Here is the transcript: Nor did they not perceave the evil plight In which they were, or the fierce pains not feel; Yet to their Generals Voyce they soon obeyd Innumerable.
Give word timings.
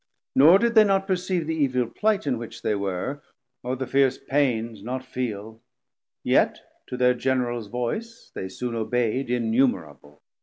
Nor 0.35 0.57
did 0.57 0.73
they 0.73 0.83
not 0.83 1.05
perceave 1.05 1.45
the 1.45 1.53
evil 1.53 1.85
plight 1.85 2.25
In 2.25 2.39
which 2.39 2.63
they 2.63 2.73
were, 2.73 3.21
or 3.61 3.75
the 3.75 3.85
fierce 3.85 4.17
pains 4.17 4.81
not 4.81 5.05
feel; 5.05 5.61
Yet 6.23 6.59
to 6.87 6.97
their 6.97 7.13
Generals 7.13 7.67
Voyce 7.67 8.31
they 8.33 8.49
soon 8.49 8.73
obeyd 8.73 9.29
Innumerable. 9.29 10.23